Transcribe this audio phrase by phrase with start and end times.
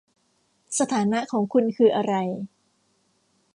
[0.79, 2.13] สถานะของคุณคืออะไร